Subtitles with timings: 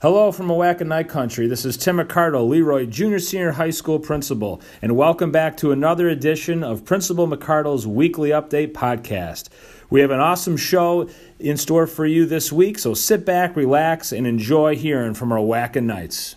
[0.00, 1.48] Hello from Knight Country.
[1.48, 6.08] This is Tim McArdle, Leroy Junior Senior High School Principal, and welcome back to another
[6.08, 9.48] edition of Principal McArdle's Weekly Update Podcast.
[9.90, 11.08] We have an awesome show
[11.40, 15.38] in store for you this week, so sit back, relax, and enjoy hearing from our
[15.38, 16.36] Oatka Knights.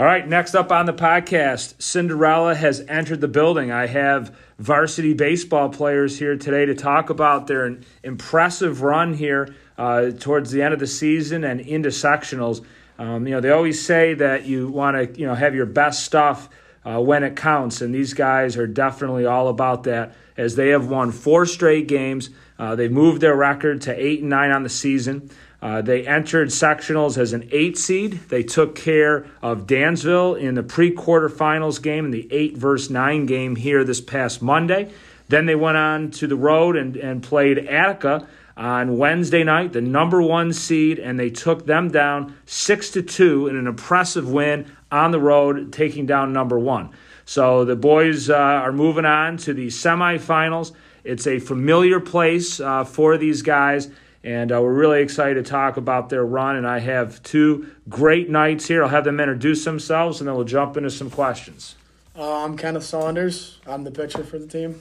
[0.00, 3.70] All right, next up on the podcast, Cinderella has entered the building.
[3.70, 10.12] I have varsity baseball players here today to talk about their impressive run here uh,
[10.12, 12.64] towards the end of the season and into sectionals.
[12.98, 16.02] Um, you know, they always say that you want to, you know, have your best
[16.02, 16.48] stuff
[16.82, 20.14] uh, when it counts, and these guys are definitely all about that.
[20.34, 24.30] As they have won four straight games, uh, they've moved their record to eight and
[24.30, 25.30] nine on the season.
[25.62, 28.20] Uh, they entered sectionals as an eight seed.
[28.28, 33.26] They took care of Dansville in the pre quarterfinals game in the eight versus nine
[33.26, 34.90] game here this past Monday.
[35.28, 38.26] Then they went on to the road and, and played Attica
[38.56, 43.46] on Wednesday night, the number one seed, and they took them down six to two
[43.46, 46.90] in an impressive win on the road, taking down number one.
[47.24, 50.72] So the boys uh, are moving on to the semifinals.
[51.04, 53.88] It's a familiar place uh, for these guys
[54.22, 56.56] and uh, we're really excited to talk about their run.
[56.56, 58.82] And I have two great Knights here.
[58.82, 61.76] I'll have them introduce themselves, and then we'll jump into some questions.
[62.16, 63.58] Uh, I'm Kenneth Saunders.
[63.66, 64.80] I'm the pitcher for the team.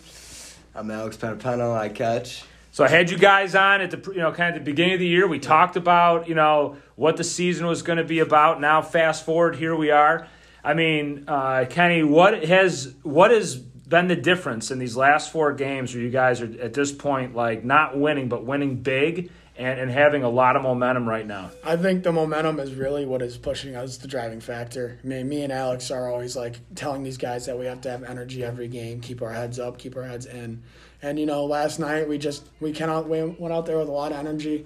[0.76, 1.76] I'm Alex Panepento.
[1.76, 2.44] I catch.
[2.72, 5.00] So I had you guys on at the you know kind of the beginning of
[5.00, 5.28] the year.
[5.28, 8.62] We talked about you know what the season was going to be about.
[8.62, 10.28] Now fast forward, here we are.
[10.64, 15.52] I mean, uh, Kenny, what has what has been the difference in these last four
[15.54, 19.80] games where you guys are at this point like not winning but winning big and,
[19.80, 21.52] and having a lot of momentum right now?
[21.64, 24.98] I think the momentum is really what is pushing us, the driving factor.
[25.04, 27.92] I mean, me and Alex are always like telling these guys that we have to
[27.92, 30.64] have energy every game, keep our heads up, keep our heads in.
[31.02, 33.92] And you know, last night we just we cannot we went out there with a
[33.92, 34.66] lot of energy.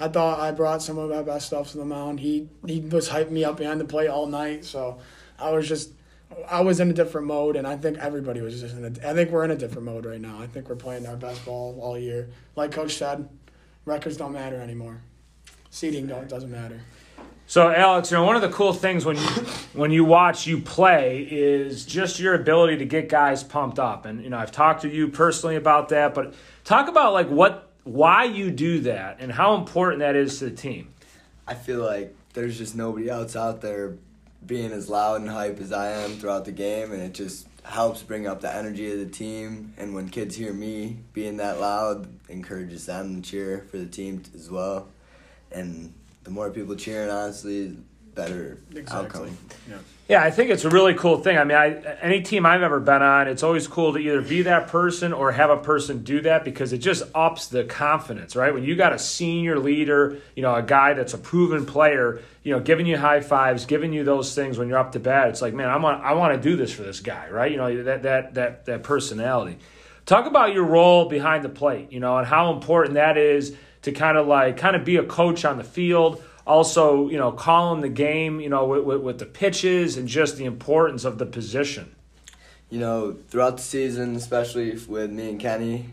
[0.00, 2.20] I thought I brought some of my best stuff to the mound.
[2.20, 4.98] He he was hyping me up behind the plate all night, so
[5.38, 5.90] I was just
[6.48, 9.08] I was in a different mode, and I think everybody was just in a.
[9.08, 10.40] I think we're in a different mode right now.
[10.40, 12.28] I think we're playing our best ball all year.
[12.56, 13.28] Like Coach said,
[13.84, 15.00] records don't matter anymore.
[15.70, 16.80] Seeding don't doesn't matter.
[17.46, 19.22] So Alex, you know one of the cool things when you
[19.74, 24.22] when you watch you play is just your ability to get guys pumped up, and
[24.22, 26.34] you know I've talked to you personally about that, but
[26.64, 30.50] talk about like what why you do that and how important that is to the
[30.56, 30.94] team.
[31.46, 33.96] I feel like there's just nobody else out there
[34.46, 38.02] being as loud and hype as I am throughout the game, and it just helps
[38.02, 39.74] bring up the energy of the team.
[39.76, 44.22] And when kids hear me being that loud, encourages them to cheer for the team
[44.34, 44.88] as well.
[45.50, 45.94] And
[46.24, 47.76] the more people cheering, honestly,
[48.14, 49.30] better exactly.
[49.30, 49.38] outcome.
[49.68, 49.78] Yeah.
[50.08, 51.38] Yeah, I think it's a really cool thing.
[51.38, 51.68] I mean, I,
[52.02, 55.32] any team I've ever been on, it's always cool to either be that person or
[55.32, 58.52] have a person do that because it just ups the confidence, right?
[58.52, 62.52] When you got a senior leader, you know, a guy that's a proven player, you
[62.52, 65.42] know, giving you high fives, giving you those things when you're up to bat, it's
[65.42, 67.50] like, man, I want, I want to do this for this guy, right?
[67.50, 69.58] You know, that that that that personality.
[70.04, 73.92] Talk about your role behind the plate, you know, and how important that is to
[73.92, 77.80] kind of like kind of be a coach on the field also, you know, calling
[77.80, 81.26] the game, you know, with, with, with, the pitches and just the importance of the
[81.26, 81.94] position.
[82.70, 85.90] You know, throughout the season, especially with me and Kenny,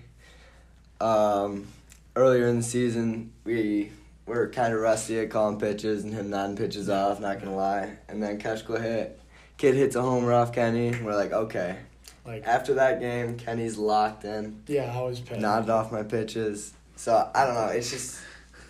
[1.01, 1.67] um,
[2.15, 3.91] earlier in the season, we
[4.37, 7.55] were kind of rusty at calling pitches and him nodding pitches off, not going to
[7.55, 7.97] lie.
[8.07, 9.19] And then Keshko hit.
[9.57, 11.77] Kid hits a home off Kenny, we're like, okay.
[12.25, 14.61] Like After that game, Kenny's locked in.
[14.67, 15.41] Yeah, I was paying.
[15.41, 16.73] Nodded off my pitches.
[16.95, 17.67] So, I don't know.
[17.67, 18.19] It's just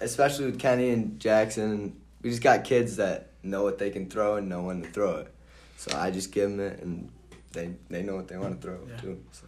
[0.02, 4.36] especially with Kenny and Jackson, we just got kids that know what they can throw
[4.36, 5.34] and know when to throw it.
[5.78, 7.10] So I just give them it, and
[7.54, 8.98] they they know what they want to throw yeah.
[8.98, 9.24] too.
[9.32, 9.46] So.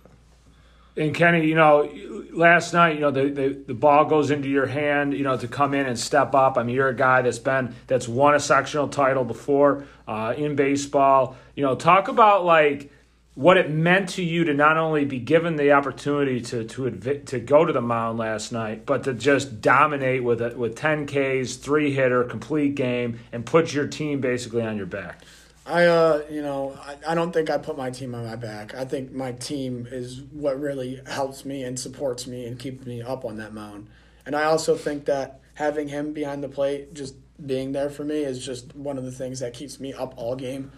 [0.98, 1.90] And Kenny, you know,
[2.34, 5.48] last night, you know, the, the the ball goes into your hand, you know, to
[5.48, 6.58] come in and step up.
[6.58, 10.56] I mean, you're a guy that's been that's won a sectional title before uh, in
[10.56, 11.38] baseball.
[11.56, 12.92] You know, talk about like
[13.36, 16.92] what it meant to you to not only be given the opportunity to to
[17.26, 21.08] to go to the mound last night, but to just dominate with it with 10
[21.08, 25.22] Ks, three hitter, complete game, and put your team basically on your back.
[25.66, 28.74] I uh you know I, I don't think I put my team on my back.
[28.74, 33.02] I think my team is what really helps me and supports me and keeps me
[33.02, 33.88] up on that mound.
[34.26, 37.16] And I also think that having him behind the plate, just
[37.46, 40.36] being there for me, is just one of the things that keeps me up all
[40.36, 40.72] game.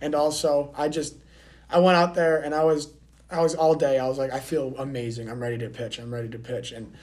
[0.00, 1.16] And also I just
[1.68, 2.92] I went out there and I was
[3.30, 3.98] I was all day.
[3.98, 5.28] I was like, I feel amazing.
[5.28, 5.98] I'm ready to pitch.
[5.98, 6.72] I'm ready to pitch.
[6.72, 6.94] And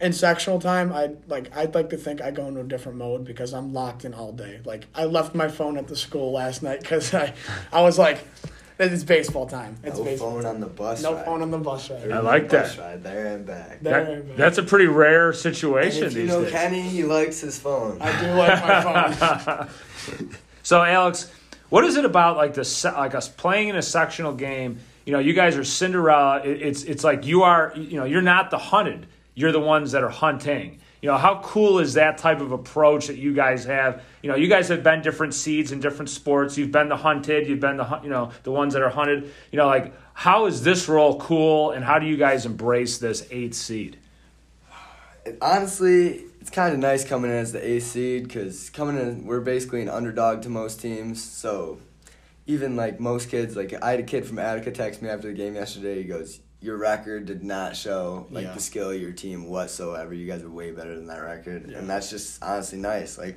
[0.00, 3.24] in sectional time, I like I'd like to think I go into a different mode
[3.24, 4.60] because I'm locked in all day.
[4.64, 7.32] Like I left my phone at the school last night because I
[7.72, 8.18] I was like,
[8.78, 9.78] It's baseball time.
[9.82, 10.32] It's no baseball.
[10.32, 11.24] phone on the bus No ride.
[11.24, 12.12] phone on the bus ride.
[12.12, 12.82] I like Bus that.
[12.82, 13.80] ride there and back.
[13.80, 14.36] There That- and back.
[14.36, 16.52] that's a pretty rare And situation if you these know days.
[16.52, 17.96] Kenny, he likes his phone.
[18.02, 19.68] I do like my phone.
[20.62, 21.30] So Alex,
[21.68, 24.80] what is it about like the like us playing in a sectional game?
[25.04, 26.40] You know, you guys are Cinderella.
[26.44, 27.72] It, it's it's like you are.
[27.76, 29.06] You know, you're not the hunted.
[29.36, 30.80] You're the ones that are hunting.
[31.02, 34.02] You know, how cool is that type of approach that you guys have?
[34.22, 36.56] You know, you guys have been different seeds in different sports.
[36.56, 37.46] You've been the hunted.
[37.46, 39.30] You've been the you know the ones that are hunted.
[39.52, 43.28] You know, like how is this role cool, and how do you guys embrace this
[43.30, 43.98] eighth seed?
[45.42, 49.40] Honestly, it's kind of nice coming in as the A seed because coming in, we're
[49.40, 51.22] basically an underdog to most teams.
[51.22, 51.78] So
[52.46, 55.34] even like most kids, like I had a kid from Attica text me after the
[55.34, 56.02] game yesterday.
[56.02, 58.54] He goes, "Your record did not show like Yeah.
[58.54, 60.14] the skill of your team whatsoever.
[60.14, 61.78] You guys are way better than that record, Yeah.
[61.78, 63.18] and that's just honestly nice.
[63.18, 63.36] Like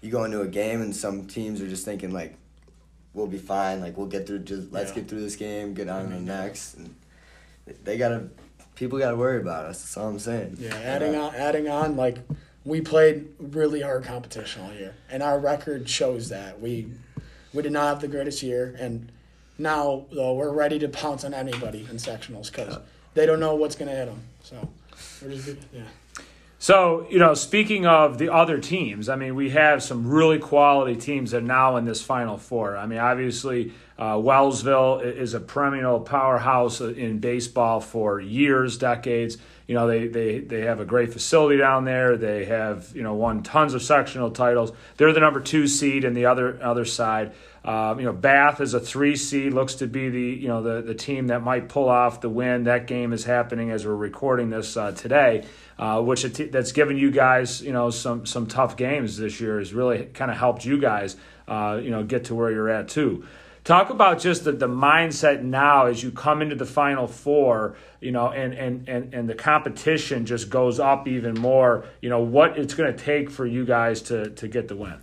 [0.00, 2.36] you go into a game and some teams are just thinking like."
[3.12, 3.80] We'll be fine.
[3.80, 4.38] Like we'll get through.
[4.40, 4.94] Just let's Yeah.
[5.00, 5.74] get through this game.
[5.74, 6.24] Get on to the Mhm.
[6.26, 6.74] next.
[6.76, 6.94] And
[7.82, 8.28] they gotta.
[8.76, 9.80] People gotta worry about us.
[9.80, 10.58] That's all I'm saying.
[10.60, 12.18] Yeah, adding on, adding on, like
[12.64, 16.86] we played really hard competition all year, and our record shows that we
[17.52, 19.10] we did not have the greatest year, and
[19.60, 22.78] now though we're ready to pounce on anybody in sectionals because
[23.14, 24.22] they don't know what's gonna hit them.
[24.42, 24.68] So
[25.22, 25.82] we're just yeah.
[26.62, 30.94] So, you know, speaking of the other teams, I mean, we have some really quality
[30.94, 32.76] teams that are now in this Final Four.
[32.76, 39.38] I mean, obviously, uh, Wellsville is a perennial powerhouse in baseball for years, decades.
[39.66, 42.18] You know, they, they, they have a great facility down there.
[42.18, 44.70] They have, you know, won tons of sectional titles.
[44.98, 47.32] They're the number two seed in the other other side.
[47.64, 50.80] Um, you know, Bath is a three seed, looks to be the you know the,
[50.80, 52.64] the team that might pull off the win.
[52.64, 55.44] That game is happening as we're recording this uh, today,
[55.78, 59.58] uh, which it, that's given you guys you know some some tough games this year.
[59.58, 61.16] Has really kind of helped you guys
[61.48, 63.24] uh, you know get to where you're at too.
[63.62, 68.10] Talk about just the, the mindset now as you come into the final four, you
[68.10, 71.84] know, and, and, and, and the competition just goes up even more.
[72.00, 74.98] You know, what it's going to take for you guys to, to get the win.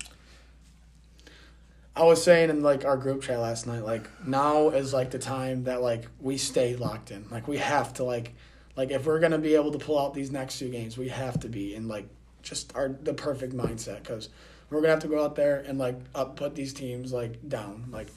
[1.97, 5.17] I was saying in like our group chat last night, like now is like the
[5.17, 7.25] time that like we stay locked in.
[7.31, 8.35] Like we have to like
[8.75, 11.39] like if we're gonna be able to pull out these next two games, we have
[11.39, 12.07] to be in like
[12.43, 14.29] just our the perfect mindset because
[14.69, 17.85] we're gonna have to go out there and like up put these teams like down
[17.91, 18.09] like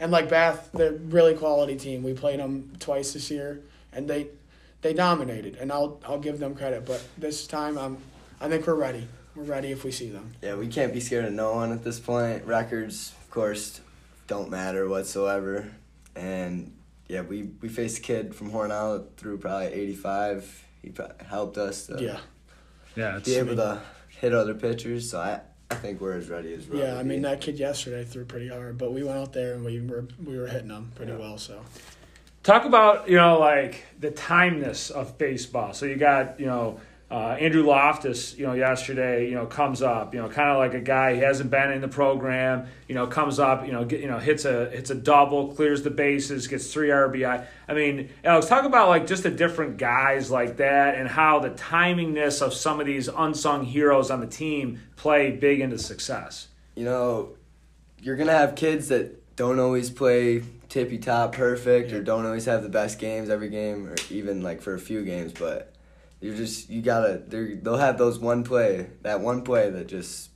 [0.00, 2.02] and like Bath, they're really quality team.
[2.02, 3.60] We played them twice this year
[3.92, 4.28] and they
[4.80, 6.86] they dominated and I'll I'll give them credit.
[6.86, 7.98] But this time I'm
[8.40, 9.06] I think we're ready.
[9.34, 10.32] We're ready if we see them.
[10.42, 12.44] Yeah, we can't be scared of no one at this point.
[12.44, 13.80] Records, course,
[14.26, 15.70] don't matter whatsoever.
[16.16, 16.76] And
[17.06, 20.64] yeah, we, we faced a kid from Hornell through probably 85.
[20.82, 20.92] He
[21.26, 22.18] helped us to Yeah.
[22.96, 25.08] Yeah, be able to hit other pitchers.
[25.10, 25.40] So I,
[25.70, 28.48] I think we're as ready as we're Yeah, I mean that kid yesterday threw pretty
[28.48, 31.18] hard, but we went out there and we were we were hitting them pretty Yeah.
[31.18, 31.38] well.
[31.38, 31.60] So
[32.42, 35.74] Talk about you know like the timeness of baseball.
[35.74, 40.14] So you got you know uh, Andrew Loftus, you know yesterday, you know comes up,
[40.14, 43.06] you know kind of like a guy he hasn't been in the program, you know
[43.06, 46.46] comes up, you know get, you know hits a hits a double, clears the bases,
[46.48, 47.46] gets three RBI.
[47.66, 51.50] I mean, Alex, talk about like just the different guys like that and how the
[51.50, 56.48] timingness of some of these unsung heroes on the team play big into success.
[56.74, 57.30] you know,
[58.02, 62.62] you're gonna have kids that don't always play tippy top perfect or don't always have
[62.62, 65.72] the best games every game or even like for a few games, but
[66.20, 70.30] you just you gotta they'll have those one play that one play that just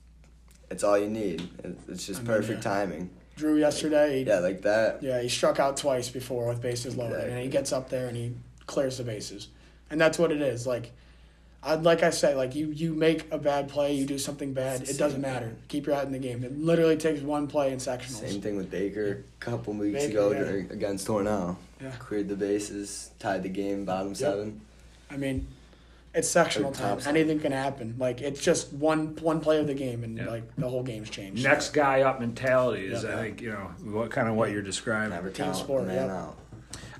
[0.72, 1.48] it's all you need.
[1.88, 2.72] It's just I mean, perfect yeah.
[2.72, 3.10] timing.
[3.36, 5.02] Drew yesterday, he, Yeah, like that.
[5.02, 8.16] yeah, he struck out twice before with bases loaded, and he gets up there and
[8.16, 8.34] he
[8.66, 9.48] clears the bases,
[9.90, 10.66] and that's what it is.
[10.66, 10.92] Like,
[11.62, 14.88] I like I say, like you you make a bad play, you do something bad,
[14.88, 15.54] it doesn't matter.
[15.68, 16.42] Keep your head in the game.
[16.42, 18.28] It literally takes one play in sectionals.
[18.28, 20.72] Same thing with Baker a couple weeks Baker, ago yeah.
[20.72, 21.56] against Hornell.
[21.80, 21.90] Yeah.
[21.98, 24.60] Cleared the bases, tied the game, bottom seven.
[25.10, 25.46] I mean,
[26.14, 26.98] it's sectional Or time.
[26.98, 27.96] top Anything can happen.
[27.98, 30.26] Like it's just one one play of the game, and Yeah.
[30.30, 31.42] like the whole game's changed.
[31.42, 33.18] Next guy up mentality is, Yeah.
[33.18, 35.10] I think, you know, what kind of what you're describing.
[35.10, 36.22] Never Team sport, man yeah.
[36.22, 36.36] out.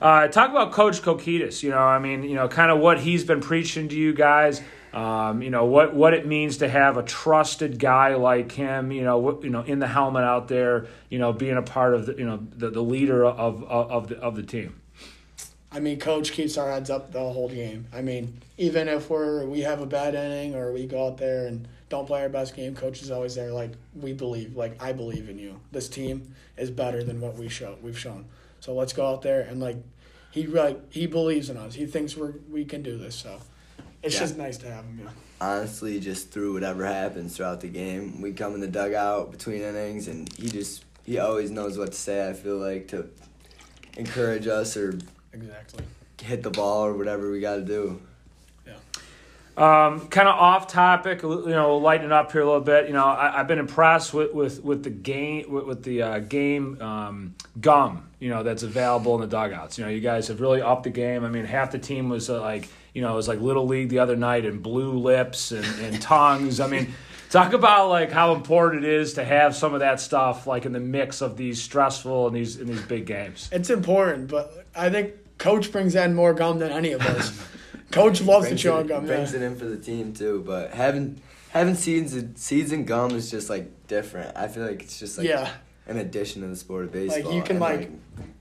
[0.01, 1.63] Uh, talk about Coach Koukides.
[1.63, 4.61] You know, I mean, you know, kind of what he's been preaching to you guys.
[4.93, 8.93] Um, you know what what it means to have a trusted guy like him.
[8.93, 10.87] You know, what, you know, in the helmet out there.
[11.09, 14.09] You know, being a part of the you know the, the leader of, of of
[14.09, 14.75] the of the team.
[15.75, 17.87] I mean, coach keeps our heads up the whole game.
[17.95, 21.47] I mean, even if we're we have a bad inning or we go out there
[21.47, 23.53] and don't play our best game, coach is always there.
[23.53, 25.61] Like we believe, like I believe in you.
[25.71, 28.27] This team is better than what we show we've shown.
[28.61, 29.77] So let's go out there and like
[30.31, 31.75] he like he believes in us.
[31.75, 33.15] He thinks we're we can do this.
[33.15, 33.39] So
[34.03, 34.21] it's Yeah.
[34.21, 35.01] just nice to have him.
[35.05, 35.11] Yeah.
[35.41, 38.21] honestly just through whatever happens throughout the game.
[38.21, 41.99] We come in the dugout between innings, and he just he always knows what to
[41.99, 42.29] say.
[42.29, 43.09] I feel like to
[43.97, 44.99] encourage us or
[45.33, 45.85] Exactly.
[46.21, 48.01] hit the ball or whatever we got to do.
[48.67, 48.75] Yeah.
[49.57, 52.87] Um, kind of off topic, you know, lighten it up here a little bit.
[52.87, 56.19] You know, I, I've been impressed with, with, with the game with, with the uh,
[56.21, 58.09] game um, gum.
[58.19, 59.79] You know, that's available in the dugouts.
[59.79, 61.25] You know, you guys have really upped the game.
[61.25, 63.89] I mean, half the team was uh, like, you know, it was like little league
[63.89, 66.61] the other night and blue lips and, and tongues.
[66.61, 66.95] I mean,
[67.33, 70.73] talk about like how important it is to have some of that stuff like in
[70.73, 73.49] the mix of these stressful and these in these big games.
[73.51, 77.33] It's important, but I think coach brings in more gum than any of us.
[77.91, 79.07] coach loves to chew on gum.
[79.07, 79.41] brings yeah.
[79.41, 80.43] it in for the team too.
[80.47, 81.21] But having
[81.51, 84.37] having seeds seeds and gum is just like different.
[84.37, 85.51] I feel like it's just like yeah.
[85.87, 87.25] an addition to the sport of baseball.
[87.25, 87.91] Like you can, And, like-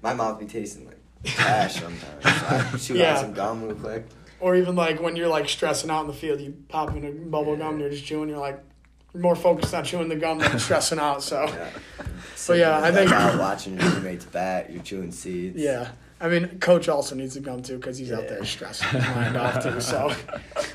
[0.04, 2.04] my mouth be tasting like trash sometimes.
[2.24, 3.16] So I chew Yeah.
[3.18, 4.06] on some gum real quick.
[4.42, 7.12] Or even like when you're like stressing out in the field, you pop in a
[7.12, 8.28] bubble gum and you're just chewing.
[8.28, 8.71] You're like you're
[9.14, 11.24] more focused on chewing the gum than stressing out.
[11.24, 11.70] So Yeah.
[12.48, 15.60] But yeah, I think- out watching your teammates bat, you're chewing seeds.
[15.60, 15.92] yeah.
[16.20, 19.36] I mean, coach also needs the gum too because he's out there stressing his mind
[19.38, 19.82] off too.
[19.82, 20.14] So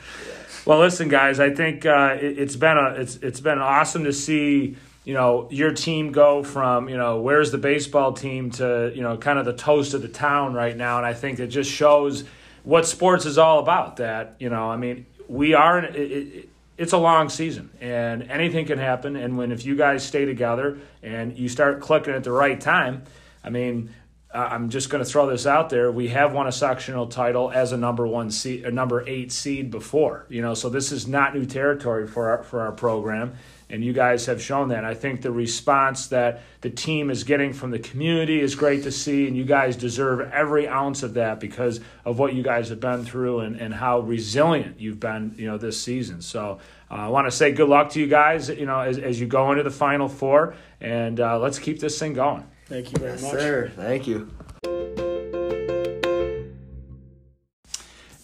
[0.66, 1.38] Well, listen, guys.
[1.38, 5.46] I think uh, it, it's been a it's it's been awesome to see you know
[5.52, 9.44] your team go from you know where's the baseball team to you know kind of
[9.44, 12.24] the toast of the town right now, and I think it just shows
[12.64, 13.98] what sports is all about.
[13.98, 15.78] That you know, I mean, we are.
[15.78, 19.16] It, it, it's a long season, and anything can happen.
[19.16, 23.04] And when if you guys stay together and you start clicking at the right time,
[23.42, 23.94] I mean,
[24.34, 25.90] I'm just going to throw this out there.
[25.90, 29.70] We have won a sectional title as a number one seed, a number eight seed
[29.70, 30.26] before.
[30.28, 33.34] You know, so this is not new territory for our for our program,
[33.70, 34.84] and you guys have shown that.
[34.84, 38.92] I think the response that the team is getting from the community is great to
[38.92, 42.80] see, and you guys deserve every ounce of that because of what you guys have
[42.80, 45.34] been through and, and how resilient you've been.
[45.38, 46.20] You know, this season.
[46.20, 46.60] So.
[46.88, 49.26] Uh, I want to say good luck to you guys, you know, as, as you
[49.26, 52.46] go into the Final Four, and uh, let's keep this thing going.
[52.66, 53.32] Thank you very Yes, much.
[53.32, 53.72] sir.
[53.76, 54.30] Thank you.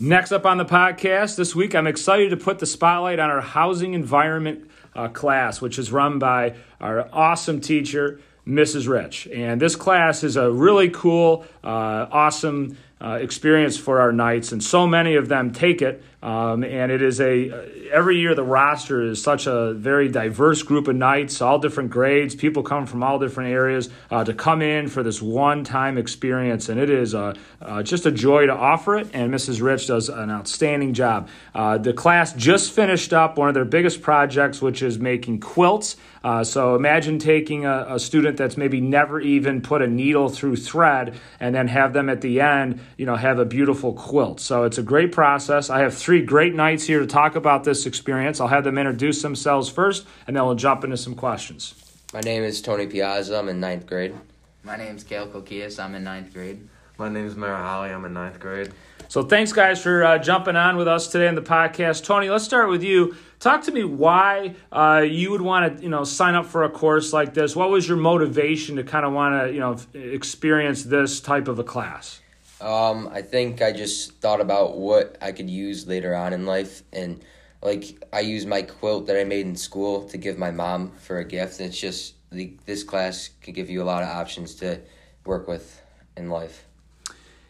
[0.00, 3.40] Next up on the podcast this week, I'm excited to put the spotlight on our
[3.40, 8.88] housing environment uh, class, which is run by our awesome teacher, Mrs.
[8.88, 9.28] Rich.
[9.32, 14.62] And this class is a really cool, uh, awesome uh, experience for our Knights, and
[14.62, 16.02] so many of them take it.
[16.22, 17.50] Um, and it is a
[17.90, 22.36] every year the roster is such a very diverse group of Knights, all different grades.
[22.36, 26.78] People come from all different areas uh, to come in for this one-time experience, and
[26.78, 29.08] it is uh, uh, just a joy to offer it.
[29.12, 29.60] And Mrs.
[29.60, 31.28] Rich does an outstanding job.
[31.56, 35.96] Uh, the class just finished up one of their biggest projects, which is making quilts.
[36.22, 40.54] Uh, so imagine taking a, a student that's maybe never even put a needle through
[40.54, 44.40] thread, and then have them at the end, you know, have a beautiful quilt.
[44.40, 45.70] So it's a great process.
[45.70, 48.40] I have three great nights here to talk about this experience.
[48.40, 51.74] I'll have them introduce themselves first, and then we'll jump into some questions.
[52.12, 53.38] My name is Tony Piazza.
[53.38, 54.14] I'm in ninth grade.
[54.62, 55.82] My name is Kale Koukides.
[55.82, 56.68] I'm in ninth grade.
[56.98, 57.90] My name is Merritt Holly.
[57.90, 58.72] I'm in ninth grade.
[59.08, 62.04] So thanks, guys, for uh, jumping on with us today on the podcast.
[62.04, 63.14] Tony, let's start with you.
[63.40, 66.70] Talk to me why uh, you would want to, you know, sign up for a
[66.70, 67.54] course like this.
[67.54, 71.46] What was your motivation to kind of want to, you know, f- experience this type
[71.46, 72.21] of a class?
[72.62, 76.84] Um, I think I just thought about what I could use later on in life,
[76.92, 77.20] and
[77.60, 81.18] like I use my quilt that I made in school to give my mom for
[81.18, 81.60] a gift.
[81.60, 84.80] It's just the, this class could give you a lot of options to
[85.24, 85.82] work with
[86.16, 86.64] in life.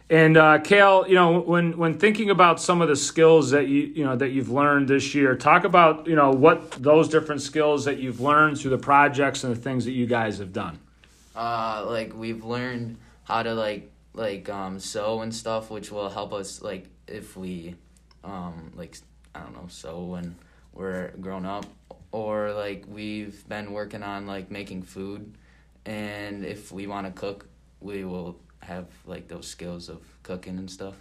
[0.09, 3.92] And uh, Kale, you know, when when thinking about some of the skills that you
[3.95, 7.85] you know that you've learned this year, talk about you know what those different skills
[7.85, 10.78] that you've learned through the projects and the things that you guys have done.
[11.37, 16.33] Uh, like we've learned how to like like um sew and stuff, which will help
[16.33, 17.75] us like if we
[18.25, 18.97] um like
[19.35, 20.37] I don't know sew when
[20.73, 21.66] we're grown up,
[22.11, 25.35] or like we've been working on like making food,
[25.87, 27.47] and if we want to cook,
[27.81, 30.95] we will have like those skills of cooking and stuff.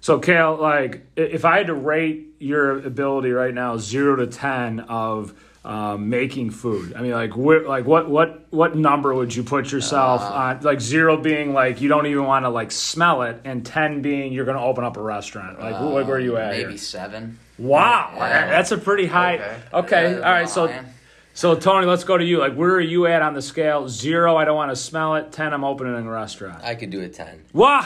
[0.00, 4.80] So, Kale, like, if I had to rate your ability right now, zero to ten
[4.80, 5.34] of
[5.66, 9.72] um, making food, I mean, like, wh- like what what what number would you put
[9.72, 10.60] yourself on?
[10.60, 14.32] Like zero being like you don't even want to like smell it, and ten being
[14.32, 15.58] you're going to open up a restaurant.
[15.58, 16.52] Like, wh- where are you at?
[16.52, 16.78] Maybe here?
[16.78, 17.38] seven.
[17.58, 18.46] Wow, Yeah.
[18.48, 19.34] that's a pretty high.
[19.38, 19.56] Okay.
[19.74, 20.48] Okay, Yeah, all right.
[20.48, 20.86] So, man.
[21.34, 22.38] so Tony, let's go to you.
[22.38, 23.88] Like, where are you at on the scale?
[23.88, 25.32] Zero, I don't want to smell it.
[25.32, 26.62] Ten, I'm opening a restaurant.
[26.62, 27.42] I could do a ten.
[27.52, 27.80] Wow.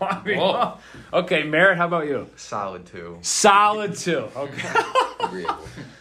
[0.00, 0.74] I mean, Whoa.
[1.12, 2.28] okay, Merritt, how about you?
[2.36, 3.18] Solid two.
[3.22, 4.28] Solid two.
[4.36, 4.68] Okay.
[5.18, 5.56] Agreeable.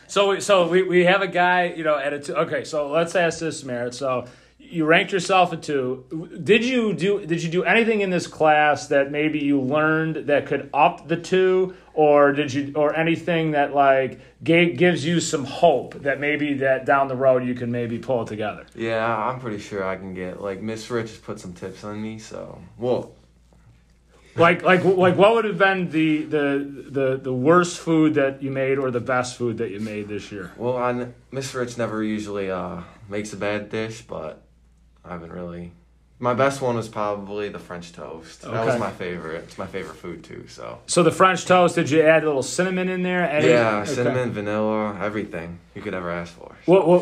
[0.10, 2.36] So so we, we have a guy, you know, at a two.
[2.36, 3.94] Okay, so let's ask this, Merritt.
[3.94, 4.26] So
[4.58, 6.38] you ranked yourself a two.
[6.44, 10.46] Did you do did you do anything in this class that maybe you learned that
[10.46, 15.46] could up the two, or did you or anything that like gave, gives you some
[15.46, 18.66] hope that maybe that down the road you can maybe pull it together?
[18.76, 22.02] Yeah, I'm pretty sure I can get like Miss Rich has put some tips on
[22.02, 23.14] me, so well.
[24.36, 28.52] Like like like what would have been the the the the worst food that you
[28.52, 30.52] made or the best food that you made this year?
[30.58, 34.42] Well, I Miss Rich never usually uh, makes a bad dish, but
[35.04, 35.72] I haven't really.
[36.22, 38.42] My best one was probably the French toast.
[38.42, 38.66] That Okay.
[38.66, 39.46] was my favorite.
[39.46, 40.44] It's my favorite food too.
[40.50, 43.24] So So the French toast, did you add a little cinnamon in there?
[43.24, 43.94] Any- yeah, okay.
[43.94, 46.58] cinnamon, vanilla, everything you could ever ask for.
[46.66, 47.02] What, what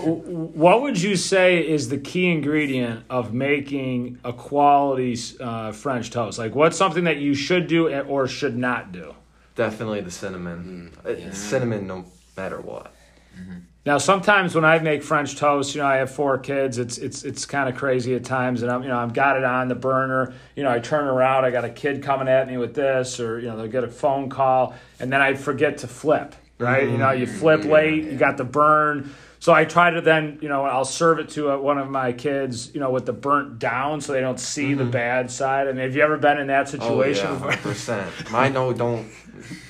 [0.55, 6.38] what would you say is the key ingredient of making a quality uh, French toast?
[6.38, 9.15] Like, what's something that you should do or should not do?
[9.55, 10.91] Definitely the cinnamon.
[11.05, 11.31] It's yeah.
[11.33, 12.05] cinnamon no
[12.38, 12.93] matter what.
[13.36, 13.57] Mm-hmm.
[13.88, 16.77] Now, sometimes when I make French toast, you know, I have four kids.
[16.77, 19.46] It's it's it's kind of crazy at times, and I'm you know I've got it
[19.46, 20.34] on the burner.
[20.58, 23.39] You know, I turn around, I got a kid coming at me with this, or
[23.39, 26.36] you know they'll get a phone call, and then I forget to flip.
[26.60, 29.15] Right, you know, you flip late, you got the burn.
[29.39, 32.12] So I try to then, you know, I'll serve it to uh one of my
[32.12, 35.70] kids, you know, with the burnt down, so they don't see the bad side.
[35.70, 36.94] I mean, have you ever been in that situation?
[36.94, 37.32] Oh situation?
[37.32, 38.32] yeah, hundred percent.
[38.32, 39.08] Mine no don't.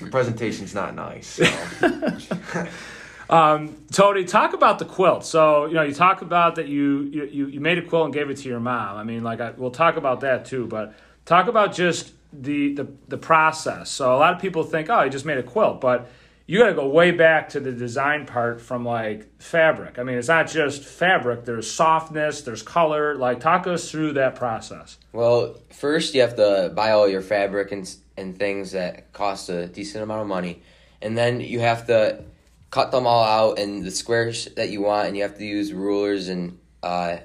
[0.01, 1.27] The presentation's not nice.
[1.27, 2.67] So.
[3.29, 5.25] Um, Tony, talk about the quilt.
[5.25, 8.29] So you know, you talk about that you you you made a quilt and gave
[8.29, 8.97] it to your mom.
[8.97, 12.87] I mean, like I, we'll talk about that too, but talk about just the the
[13.07, 13.89] the process.
[13.89, 16.09] So a lot of people think, oh, you just made a quilt, but
[16.47, 19.99] you got to go way back to the design part from like fabric.
[19.99, 21.43] I mean, it's not just fabric.
[21.43, 22.41] There's softness.
[22.41, 23.15] There's color.
[23.15, 24.97] Like, talk us through that process.
[25.11, 29.67] Well, first you have to buy all your fabric and and things that cost a
[29.67, 30.63] decent amount of money,
[31.01, 32.23] and then you have to
[32.71, 35.73] cut them all out in the squares that you want, and you have to use
[35.73, 37.17] rulers and uh,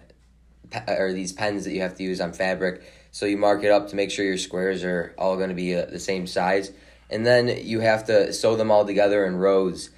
[0.70, 2.82] pe- or these pens that you have to use on fabric.
[3.11, 5.75] So you mark it up to make sure your squares are all going to be
[5.75, 6.72] uh, the same size,
[7.11, 9.90] and then you have to sew them all together in rows.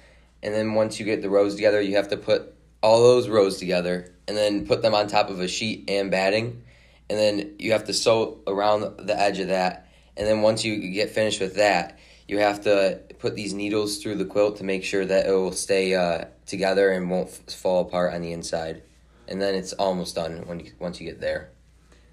[0.43, 3.57] And then once you get the rows together, you have to put all those rows
[3.57, 6.61] together, and then put them on top of a sheet and batting
[7.09, 9.87] and then you have to sew around the edge of that.
[10.17, 14.13] And then once you get finished with that, you have to put these needles through
[14.13, 17.81] the quilt to make sure that it will stay uh, together and won't f- fall
[17.81, 18.83] apart on the inside.
[19.27, 21.49] And then it's almost done when you, once you get there.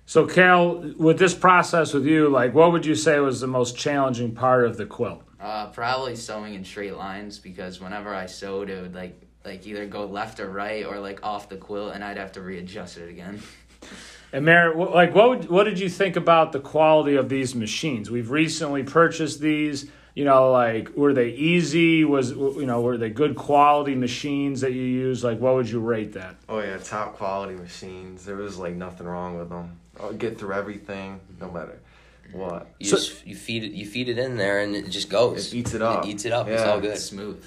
[0.07, 3.77] So, Cal, with this process with you, like, what would you say was the most
[3.77, 5.23] challenging part of the quilt?
[5.39, 9.85] Uh, probably sewing in straight lines because whenever I sewed, it would like like either
[9.87, 13.11] go left or right or like off the quilt, and I'd have to readjust it
[13.11, 13.43] again.
[14.35, 18.11] And Mary, like, what would, what did you think about the quality of these machines?
[18.11, 19.91] We've recently purchased these.
[20.15, 22.05] You know, like, were they easy?
[22.05, 25.25] Was you know, were they good quality machines that you use?
[25.25, 26.37] Like, what would you rate that?
[26.49, 28.25] Oh yeah, top quality machines.
[28.27, 29.79] There was like nothing wrong with them.
[30.01, 31.79] I'll get through everything, no matter
[32.33, 32.67] what.
[32.79, 35.53] You So- just you feed it you feed it in there and it just goes.
[35.53, 36.05] It eats it up.
[36.05, 36.47] It eats it up.
[36.47, 36.91] It's all good.
[36.93, 37.43] it's Smooth.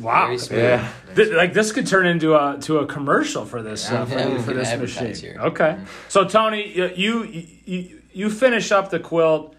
[0.00, 0.60] Wow, smooth.
[0.60, 0.88] Yeah.
[1.16, 4.38] Th- like this could turn into a to a commercial for this uh, for, Yeah,
[4.42, 5.14] for this machine.
[5.14, 5.40] here.
[5.40, 7.22] Okay, so Tony, you, you
[7.64, 9.54] you you finish up the quilt.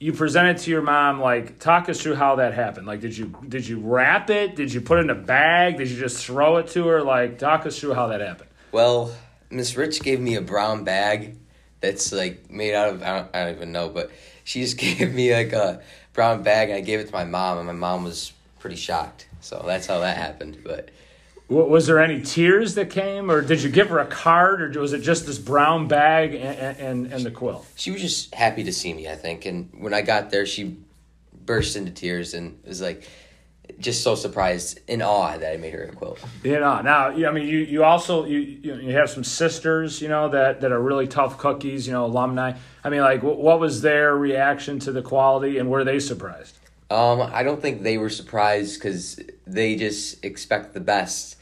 [0.00, 1.20] You present it to your mom.
[1.20, 2.86] Like, talk us through how that happened.
[2.86, 4.56] Like, did you did you wrap it?
[4.56, 5.76] Did you put it in a bag?
[5.76, 7.02] Did you just throw it to her?
[7.02, 8.48] Like, talk us through how that happened.
[8.72, 9.14] Well,
[9.50, 11.36] Miss Rich gave me a brown bag
[11.80, 14.10] that's like made out of I don't, I don't even know, but
[14.44, 15.82] she just gave me like a
[16.12, 19.26] brown bag and I gave it to my mom and my mom was pretty shocked.
[19.40, 20.58] So that's how that happened.
[20.64, 20.90] But
[21.50, 24.92] Was there any tears that came, or did you give her a card, or was
[24.92, 27.66] it just this brown bag and and, and the quilt?
[27.74, 29.46] she was just happy to see me, I think.
[29.46, 30.76] And when I got there, she
[31.44, 33.08] burst into tears and was like
[33.80, 36.24] just so surprised, in awe that I made her a quilt.
[36.44, 40.08] You know, now I mean, you you also you you you have some sisters, you
[40.08, 42.52] know, that that are really tough cookies, you know, alumni.
[42.84, 46.56] I mean, like, what was their reaction to the quality, and were they surprised?
[46.90, 51.36] Um, I don't think they were surprised because they just expect the best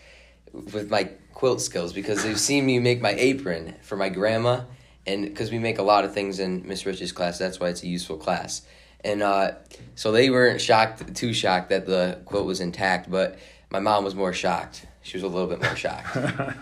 [0.72, 4.62] with my quilt skills because they've seen me make my apron for my grandma,
[5.06, 7.82] and because we make a lot of things in Miss Rich's class, that's why it's
[7.82, 8.62] a useful class.
[9.04, 9.52] And uh,
[9.94, 13.38] so they weren't shocked, too shocked that the quilt was intact, but
[13.70, 14.86] my mom was more shocked.
[15.02, 16.16] She was a little bit more shocked.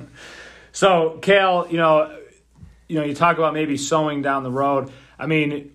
[0.76, 2.18] So, Kale, you know,
[2.86, 4.92] you know, you talk about maybe sewing down the road.
[5.18, 5.74] I mean,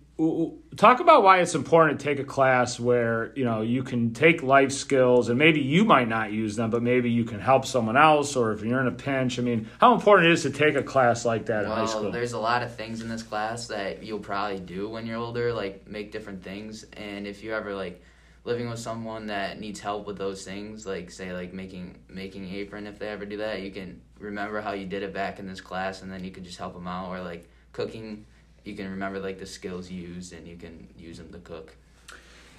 [0.77, 4.43] talk about why it's important to take a class where you know you can take
[4.43, 7.97] life skills, and maybe you might not use them, but maybe you can help someone
[7.97, 9.39] else, or if you're in a pinch.
[9.39, 11.87] I mean, how important it is to take a class like that in high Well,
[11.87, 12.11] school?
[12.11, 15.53] there's a lot of things in this class that you'll probably do when you're older,
[15.53, 16.83] like make different things.
[16.93, 18.01] And if you ever like
[18.43, 22.87] living with someone that needs help with those things, like say like making making apron
[22.87, 25.61] if they ever do that, you can remember how you did it back in this
[25.61, 27.09] class, and then you can just help them out.
[27.09, 28.25] Or like cooking,
[28.63, 31.75] you can remember like the skills used, and you can use them to cook.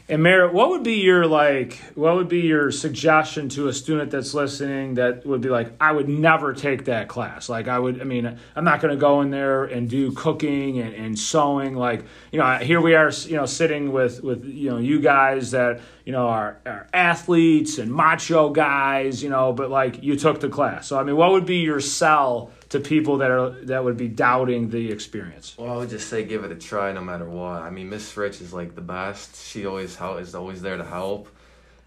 [0.08, 1.74] And Merritt, what would be your like?
[1.94, 5.92] What would be your suggestion to a student that's listening that would be like, I
[5.92, 7.48] would never take that class.
[7.48, 8.00] Like, I would.
[8.00, 11.76] I mean, I'm not going to go in there and do cooking and, and sewing.
[11.76, 15.52] Like, you know, here we are, you know, sitting with with you know you guys
[15.52, 19.22] that you know are, are athletes and macho guys.
[19.22, 20.88] You know, but like you took the class.
[20.88, 24.08] So I mean, what would be your sell to people that are that would be
[24.08, 25.54] doubting the experience?
[25.58, 27.62] Well, I would just say give it a try no matter what.
[27.62, 29.46] I mean, Miss Rich is like the best.
[29.46, 31.28] She always help, is always there to help,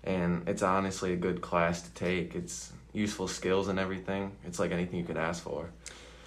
[0.04, 2.36] and it's honestly a good class to take.
[2.36, 4.32] It's useful skills and everything.
[4.45, 5.69] It's like anything you could ask for.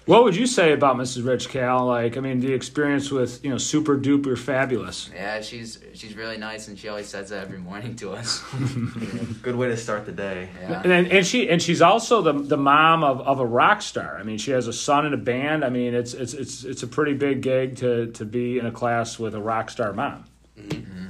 [0.09, 1.23] What would you say about Mrs.
[1.23, 1.85] Rich Cal?
[1.85, 5.11] Like, I mean, the experience with you know super duper fabulous.
[5.13, 8.43] Yeah, she's she's really nice, and she always says that every morning to us.
[9.43, 10.49] Good way to start the day.
[10.61, 10.81] Yeah.
[10.83, 14.17] And, and she and she's also the the mom of, of a rock star.
[14.17, 15.63] I mean, she has a son in a band.
[15.63, 18.71] I mean, it's it's it's it's a pretty big gig to to be in a
[18.71, 20.25] class with a rock star mom.
[20.59, 21.05] Mm-hmm.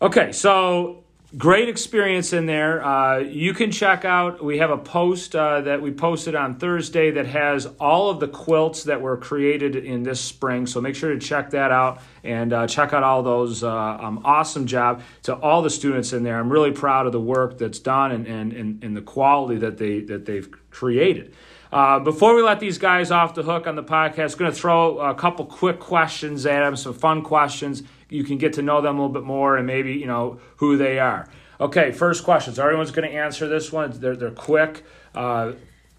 [0.00, 1.03] Okay, so
[1.36, 2.84] great experience in there.
[2.84, 4.44] Uh, you can check out.
[4.44, 8.28] We have a post uh, that we posted on Thursday that has all of the
[8.28, 10.66] quilts that were created in this spring.
[10.66, 13.64] So make sure to check that out and uh, check out all those.
[13.64, 16.38] Uh, um, awesome job to all the students in there.
[16.38, 19.78] I'm really proud of the work that's done and and, and, and the quality that
[19.78, 21.34] they that they've created.
[21.72, 24.98] Uh, before we let these guys off the hook on the podcast, going to throw
[24.98, 27.82] a couple quick questions at them, some fun questions.
[28.08, 30.76] You can get to know them a little bit more and maybe you know who
[30.76, 31.28] they are.
[31.60, 32.58] Okay, first questions.
[32.58, 33.90] Everyone's going to answer this one.
[33.92, 34.84] They're they're quick.
[35.14, 35.52] Uh,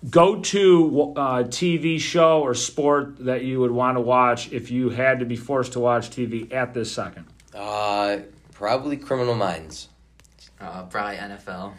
[0.10, 4.90] go to uh, TV show or sport that you would want to watch if you
[4.90, 7.26] had to be forced to watch TV at this second.
[7.54, 8.18] Uh,
[8.54, 9.90] probably Criminal Minds.
[10.60, 11.74] Uh, probably NFL.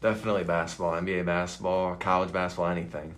[0.00, 3.14] Definitely basketball, NBA basketball, college basketball, anything.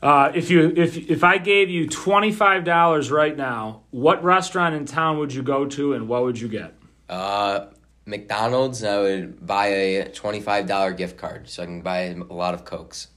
[0.00, 4.74] Uh, if you if if I gave you twenty five dollars right now, what restaurant
[4.74, 6.74] in town would you go to and what would you get?
[7.08, 7.66] Uh,
[8.06, 8.84] McDonald's.
[8.84, 12.64] I would buy a twenty-five dollar gift card so I can buy a lot of
[12.64, 13.08] cokes.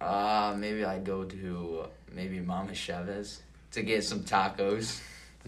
[0.00, 5.00] Uh, maybe I'd go to maybe Mama Chavez to get some tacos.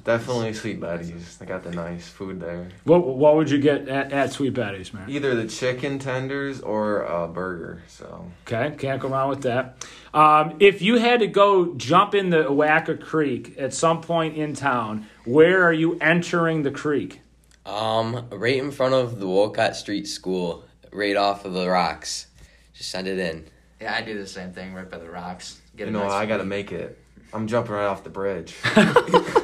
[0.04, 1.36] Definitely Sweet Betty's.
[1.36, 2.68] They got the nice food there.
[2.84, 5.08] What what would you get at, at Sweet Betty's, man?
[5.10, 7.82] Either the chicken tenders or a burger.
[7.86, 9.84] So Okay, can't go wrong with that.
[10.14, 14.54] Um, if you had to go jump in the Oatka Creek at some point in
[14.54, 17.20] town, where are you entering the creek?
[17.66, 22.26] Um, right in front of the Wolcott Street School, right off of the rocks.
[22.72, 23.44] Just send it in.
[23.80, 25.60] Yeah, I do the same thing right by the rocks.
[25.76, 26.98] Get you a know nice I got to make it.
[27.32, 28.56] I'm jumping right off the bridge.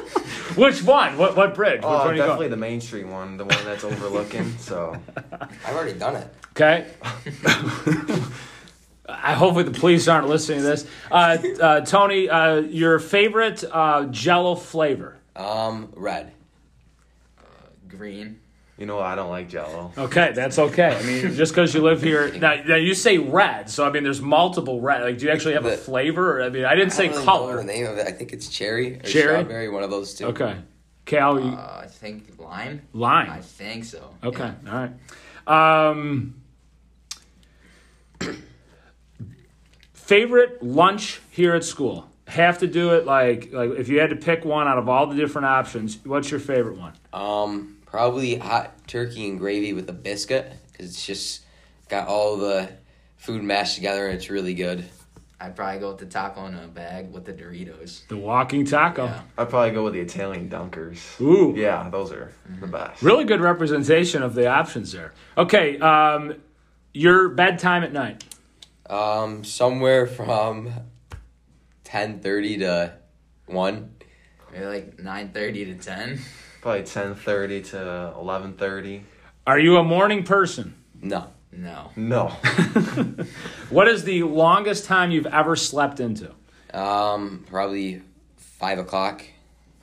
[0.61, 1.17] Which one?
[1.17, 1.77] What what bridge?
[1.77, 2.17] Which Oh, one are you going?
[2.29, 4.57] definitely the Main Street one, the one that's overlooking.
[4.57, 4.95] So
[5.65, 6.27] I've already done it.
[6.51, 6.87] Okay.
[9.09, 10.85] I hopefully the police aren't listening to this.
[11.09, 15.17] Uh, uh, Tony, uh, your favorite uh, Jello flavor?
[15.35, 16.33] Um, red.
[17.87, 18.39] green.
[18.77, 19.91] You know I don't like Jello.
[19.97, 20.95] Okay, that's okay.
[20.95, 24.03] I mean, just because you live here now, now, you say red, so I mean,
[24.03, 25.01] there's multiple red.
[25.01, 26.41] Like, do you actually have a The- flavor?
[26.41, 27.57] I mean, I didn't say I don't really know color.
[27.57, 28.07] the name of it.
[28.07, 29.39] I think it's cherry or Cherry?
[29.39, 29.69] strawberry.
[29.69, 30.25] One of those two.
[30.27, 30.55] Okay,
[31.05, 32.81] Cal, you, Uh, I think lime.
[32.93, 33.29] Lime.
[33.31, 34.09] I think so.
[34.23, 34.71] Okay, Yeah.
[34.71, 34.89] all
[35.47, 35.91] right.
[35.91, 36.35] Um,
[39.93, 42.09] favorite lunch here at school?
[42.27, 45.07] Have to do it like like if you had to pick one out of all
[45.07, 45.97] the different options.
[46.03, 46.93] What's your favorite one?
[47.13, 51.41] Um, probably hot turkey and gravy with a biscuit because it's just
[51.89, 52.69] got all the
[53.17, 54.85] food mashed together and it's really good.
[55.39, 58.07] I'd probably go with the taco in a bag with the Doritos.
[58.07, 59.05] The walking taco.
[59.05, 59.21] Yeah.
[59.37, 61.19] I'd probably go with the Italian dunkers.
[61.21, 61.53] Ooh.
[61.55, 63.03] Yeah, those are the best.
[63.03, 65.13] Really good representation of the options there.
[65.37, 66.35] Okay, um,
[66.93, 68.23] your bedtime at night.
[68.89, 70.71] Um, somewhere from
[71.83, 72.93] ten thirty to
[73.45, 73.91] one.
[74.51, 76.19] Maybe like nine thirty to ten.
[76.67, 79.05] Probably ten thirty to eleven thirty.
[79.47, 80.75] Are you a morning person?
[81.01, 81.27] No.
[81.49, 81.91] No.
[81.95, 82.27] No,
[83.69, 86.33] What is the longest time you've ever slept into?
[86.73, 88.01] Um, probably
[88.35, 89.23] five o'clock.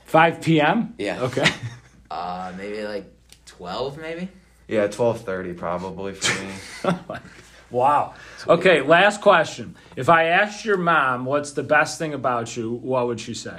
[0.05, 0.93] 5 p.m.?
[0.99, 1.23] Yeah.
[1.23, 1.49] Okay.
[2.11, 3.11] Uh, maybe like
[3.47, 4.29] twelve, maybe.
[4.69, 6.99] yeah, twelve thirty probably for me.
[7.71, 8.13] wow.
[8.47, 9.75] Okay, last question.
[9.97, 13.59] If I asked your mom what's the best thing about you, what would she say?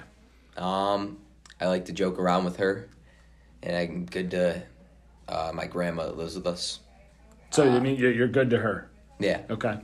[0.56, 1.18] Um,
[1.60, 2.88] I like to joke around with her,
[3.66, 4.62] and I'm good to
[5.28, 6.80] uh, my grandma that lives with us.
[7.50, 8.90] So, you mean you're you're good to her?
[9.20, 9.42] Yeah.
[9.50, 9.78] Okay.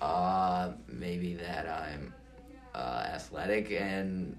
[0.00, 2.12] Uh, maybe that I'm
[2.74, 4.36] uh, athletic and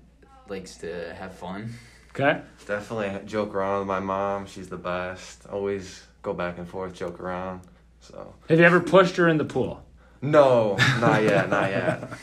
[0.47, 1.73] likes to have fun.
[2.11, 2.41] Okay.
[2.67, 4.45] Definitely joke around with my mom.
[4.45, 5.45] She's the best.
[5.47, 7.61] Always go back and forth, joke around.
[8.01, 9.81] So Have you ever pushed her in the pool?
[10.21, 12.09] no, not yet, not yet.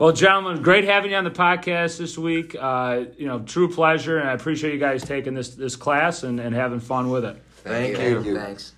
[0.00, 2.56] Well, gentlemen, great having you on the podcast this week.
[2.58, 6.40] Uh, you know, true pleasure, and I appreciate you guys taking this this class and,
[6.40, 7.36] and having fun with it.
[7.64, 8.34] Thank you.
[8.34, 8.72] Thanks.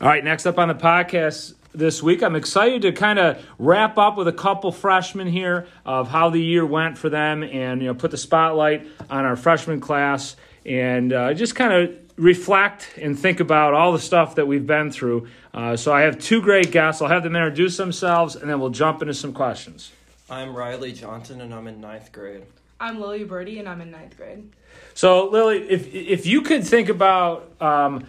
[0.00, 3.96] All right, next up on the podcast this week, I'm excited to kind of wrap
[3.96, 7.86] up with a couple freshmen here of how the year went for them, and you
[7.86, 10.34] know, put the spotlight on our freshman class,
[10.66, 14.90] and uh, just kind of reflect and think about all the stuff that we've been
[14.90, 15.26] through.
[15.54, 17.00] Uh, so I have two great guests.
[17.00, 19.90] I'll have them introduce themselves, and then we'll jump into some questions.
[20.28, 22.42] I'm Riley Johnson and I'm in ninth grade.
[22.78, 24.48] I'm Lilly Uberty and I'm in ninth grade.
[24.94, 28.06] So, Lilly, if if you could think about um,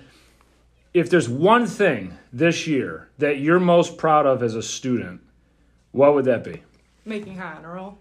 [0.94, 5.22] if there's one thing this year that you're most proud of as a student,
[5.92, 6.62] what would that be?
[7.06, 7.98] Making high honor roll.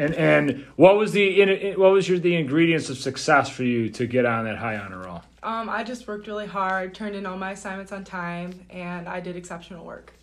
[0.00, 3.90] And and what was the in, what was your the ingredients of success for you
[3.90, 5.22] to get on that high honor roll?
[5.42, 9.20] Um, I just worked really hard, turned in all my assignments on time, and I
[9.20, 10.14] did exceptional work.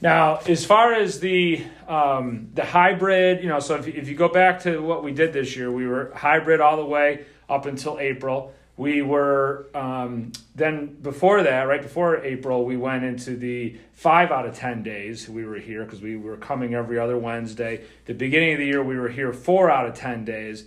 [0.00, 4.28] Now, as far as the um, the hybrid, you know, so if, if you go
[4.28, 7.98] back to what we did this year, we were hybrid all the way up until
[7.98, 8.54] April.
[8.76, 14.46] We were um, then before that, right before April, we went into the five out
[14.46, 17.84] of ten days we were here because we were coming every other Wednesday.
[18.06, 20.64] The beginning of the year, we were here four out of ten days.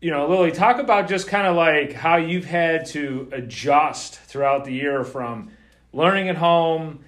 [0.00, 4.64] You know, Lilly, talk about just kind of like how you've had to adjust throughout
[4.64, 5.50] the year from
[5.92, 7.04] learning at home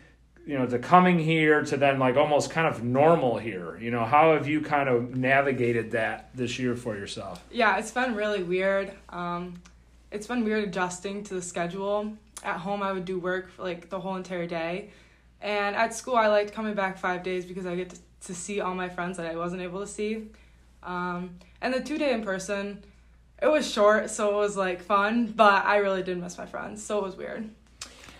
[0.46, 3.78] you know, to coming here to then like almost kind of normal here.
[3.80, 7.44] You know, how have you kind of navigated that this year for yourself?
[7.50, 8.92] Yeah, it's been really weird.
[9.08, 9.54] Um,
[10.12, 12.12] it's been weird adjusting to the schedule.
[12.44, 14.90] At home, I would do work for like the whole entire day.
[15.40, 17.96] And at school, I liked coming back five days because I get to,
[18.26, 20.28] to see all my friends that I wasn't able to see.
[20.82, 22.84] Um, and the two day in person,
[23.40, 26.82] it was short, so it was like fun, but I really did miss my friends,
[26.84, 27.50] so it was weird.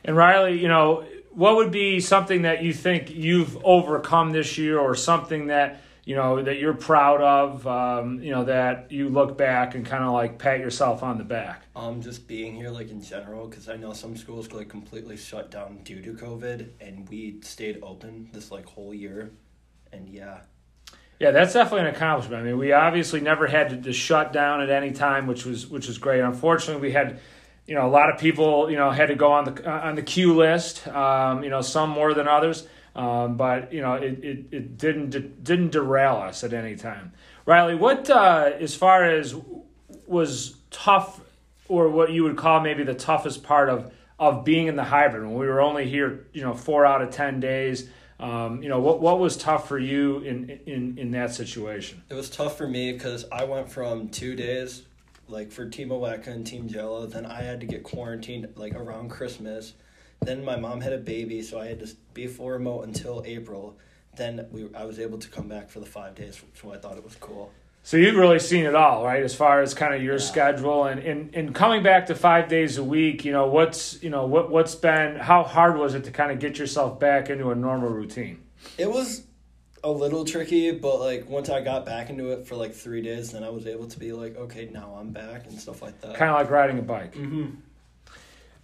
[0.05, 4.79] And Riley, you know, what would be something that you think you've overcome this year,
[4.79, 7.67] or something that you know that you're proud of?
[7.67, 11.25] Um, you know that you look back and kind of like pat yourself on the
[11.25, 11.63] back.
[11.77, 15.51] Um, just being here like in general, because I know some schools like completely shut
[15.51, 19.31] down due to COVID, and we stayed open this like whole year,
[19.93, 20.41] and yeah,
[21.21, 22.43] Yeah, that's definitely an accomplishment.
[22.43, 25.67] I mean, we obviously never had to, to shut down at any time, which was
[25.69, 26.21] which was great.
[26.21, 27.21] Unfortunately, we had,
[27.67, 30.03] you know, a lot of people, you know, had to go on the on the
[30.03, 30.87] queue list.
[30.89, 35.11] Um, you know, some more than others, um, but you know, it, it, it didn't
[35.43, 37.13] didn't derail us at any time.
[37.47, 39.35] Riley, what uh, as far as
[40.07, 41.21] was tough,
[41.69, 45.25] or what you would call maybe the toughest part of of being in the hybrid
[45.25, 47.89] when we were only here, you know, four out of ten days.
[48.21, 52.03] Um, you know, what what was tough for you in in in that situation?
[52.11, 54.83] it was tough for me because I went from two days,
[55.29, 59.09] like for Team Oatka and Team Jello, then I had to get quarantined like around
[59.09, 59.73] Christmas.
[60.23, 63.77] Then my mom had a baby, so I had to be full remote until April.
[64.17, 66.97] Then we, I was able to come back for the five days, so I thought
[66.97, 67.51] it was cool.
[67.85, 69.23] So you've really seen it all, right?
[69.25, 70.21] As far as kind of your Yeah.
[70.21, 74.11] schedule and, and, and coming back to five days a week, you know, what's you
[74.11, 77.51] know, what what's been how hard was it to kind of get yourself back into
[77.51, 78.41] a normal routine?
[78.79, 79.25] It was
[79.83, 83.33] a little tricky, but like once I got back into it for like three days,
[83.33, 86.15] then I was able to be like, okay, now I'm back and stuff like that.
[86.15, 87.17] Kind of like riding a bike.
[87.17, 87.47] hmm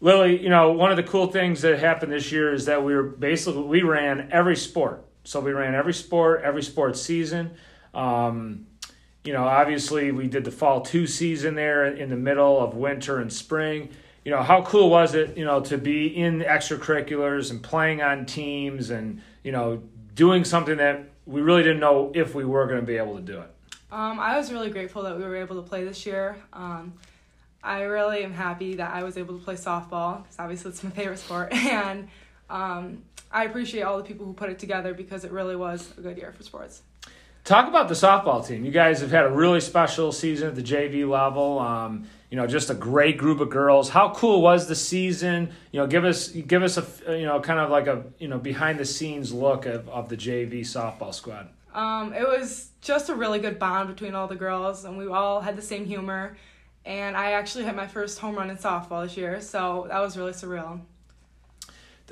[0.00, 2.94] Lilly, you know, one of the cool things that happened this year is that we
[2.94, 5.04] were basically we ran every sport.
[5.24, 7.50] So we ran every sport, every sports season.
[7.92, 8.66] Um,
[9.24, 13.18] you know, obviously we did the fall two season there in the middle of winter
[13.18, 13.90] and spring.
[14.24, 18.24] You know, how cool was it, you know, to be in extracurriculars and playing on
[18.24, 19.82] teams and, you know,
[20.14, 23.22] doing something that we really didn't know if we were going to be able to
[23.22, 23.50] do it.
[23.90, 26.37] Um, I was really grateful that we were able to play this year.
[26.52, 26.94] Um,
[27.62, 30.90] I really am happy that I was able to play softball because obviously it's my
[30.90, 32.09] favorite sport, and
[32.49, 36.01] um, I appreciate all the people who put it together because it really was a
[36.01, 36.83] good year for sports.
[37.44, 38.64] Talk about the softball team.
[38.64, 41.59] You guys have had a really special season at the JV level.
[41.59, 43.88] Um, you know, just a great group of girls.
[43.88, 45.51] How cool was the season?
[45.73, 48.38] You know, give us give us a you know kind of like a you know
[48.38, 51.49] behind the scenes look of, of the JV softball squad.
[51.73, 55.40] Um, it was just a really good bond between all the girls, and we all
[55.40, 56.37] had the same humor.
[56.88, 60.16] And I actually hit my first home run in softball this year, so that was
[60.16, 60.81] really surreal.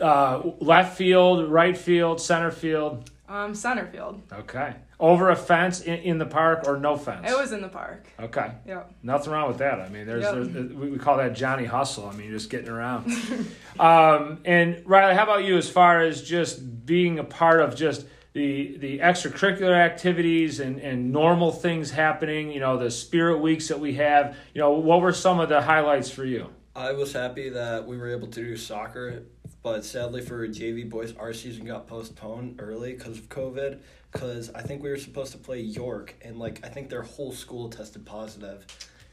[0.01, 3.11] Uh, left field, right field, center field.
[3.27, 4.21] Um, center field.
[4.31, 7.27] Okay, over a fence in, in the park or no fence.
[7.31, 8.07] It was in the park.
[8.21, 8.53] okay.
[8.67, 8.93] Yep.
[9.03, 9.81] Nothing wrong with that.
[9.81, 10.35] I mean, there's, Yep.
[10.53, 12.07] there's we we call that Johnny Hustle.
[12.07, 13.07] I mean, just getting around.
[13.81, 18.07] um, and Riley, how about you as far as just being a part of just
[18.37, 23.81] the the extracurricular activities and, and normal things happening, you know, the spirit weeks that
[23.81, 26.51] we have, you know, what were some of the highlights for you?
[26.75, 29.23] I was happy that we were able to do soccer,
[29.63, 33.81] but sadly for JV boys, our season got postponed early because of COVID.
[34.13, 37.33] Because I think we were supposed to play York, and like I think their whole
[37.33, 38.67] school tested positive,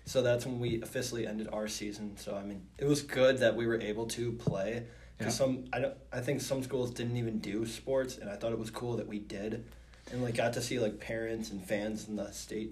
[0.06, 2.18] so that's when we officially ended our season.
[2.18, 4.84] So I mean, it was good that we were able to play.
[5.18, 5.46] Because Yeah.
[5.46, 8.60] some I don't I think some schools didn't even do sports, and I thought it
[8.60, 9.66] was cool that we did,
[10.12, 12.72] and like got to see like parents and fans in the state,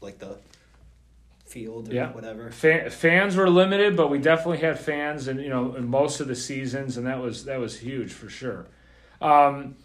[0.00, 0.38] like the
[1.46, 2.12] field or Yeah.
[2.12, 2.50] whatever.
[2.50, 6.28] Fan, fans were limited, but we definitely had fans, and you know, in most of
[6.28, 8.66] the seasons, and that was that was huge for sure.
[9.20, 9.76] Um,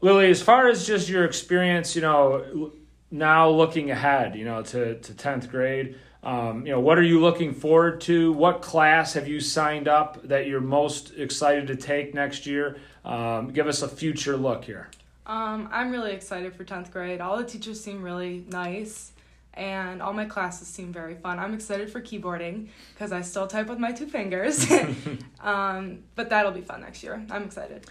[0.00, 2.72] Lilly, as far as just your experience, you know,
[3.10, 7.20] now looking ahead, you know, to to tenth grade, um, you know, what are you
[7.20, 8.32] looking forward to?
[8.32, 12.78] What class have you signed up that you're most excited to take next year?
[13.04, 14.90] Um, give us a future look here.
[15.24, 17.20] Um, I'm really excited for 10th grade.
[17.20, 19.12] All the teachers seem really nice,
[19.54, 21.38] and all my classes seem very fun.
[21.38, 24.66] I'm excited for keyboarding because I still type with my two fingers.
[25.40, 27.24] um, but that'll be fun next year.
[27.30, 27.86] I'm excited.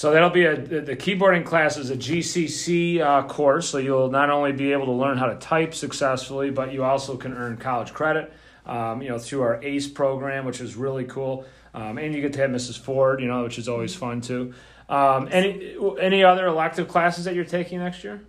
[0.00, 3.68] So that'll be a the keyboarding class is a GCC uh, course.
[3.68, 7.18] So you'll not only be able to learn how to type successfully, but you also
[7.18, 8.32] can earn college credit.
[8.64, 12.32] Um, you know through our ACE program, which is really cool, um, and you get
[12.32, 12.78] to have Mrs.
[12.78, 14.54] Ford, you know, which is always fun too.
[14.88, 18.22] Um, any any other elective classes that you're taking next year?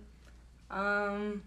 [0.70, 1.42] Um,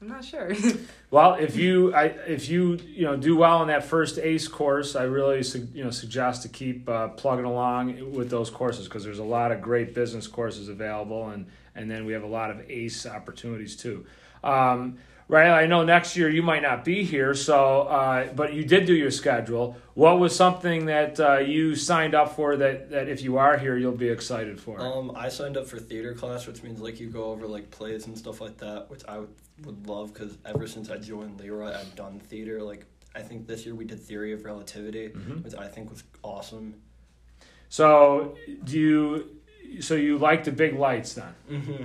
[0.00, 0.52] I'm not sure.
[1.10, 4.94] Well, if you I, if you you know do well in that first ACE course,
[4.94, 9.04] I really su- you know suggest to keep uh, plugging along with those courses because
[9.04, 12.50] there's a lot of great business courses available, and and then we have a lot
[12.50, 14.04] of ACE opportunities too.
[14.44, 18.64] Um, right, I know next year you might not be here, so uh, but you
[18.64, 19.76] did do your schedule.
[19.94, 23.76] What was something that uh, you signed up for that that if you are here
[23.76, 24.80] you'll be excited for?
[24.80, 28.06] Um, I signed up for theater class, which means like you go over like plays
[28.06, 31.50] and stuff like that, which I would, would love because ever since I joined Le
[31.52, 32.62] Roy, I've done theater.
[32.62, 35.42] Like I think this year we did theory of relativity, Mhm.
[35.44, 36.74] which I think was awesome.
[37.68, 41.34] So do you so you like the big lights then?
[41.50, 41.84] Mm-hmm.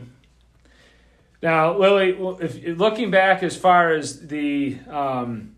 [1.44, 5.58] Now, Lilly, if looking back as far as the um,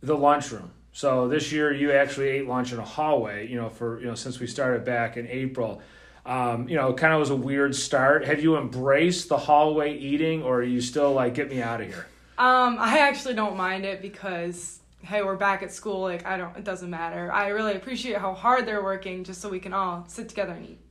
[0.00, 3.48] the lunchroom, so this year you actually ate lunch in a hallway.
[3.48, 5.82] You know, for you know since we started back in April,
[6.24, 8.24] um, you know, kind of was a weird start.
[8.26, 11.88] Have you embraced the hallway eating, or are you still like get me out of
[11.88, 12.06] here?
[12.38, 16.02] Um, I actually don't mind it because hey, we're back at school.
[16.02, 17.32] Like I don't, it doesn't matter.
[17.32, 20.64] I really appreciate how hard they're working just so we can all sit together and
[20.64, 20.83] eat.